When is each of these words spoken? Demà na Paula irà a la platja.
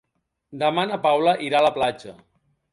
Demà 0.63 0.85
na 0.93 0.99
Paula 1.05 1.37
irà 1.51 1.61
a 1.61 1.67
la 1.69 1.75
platja. 1.79 2.19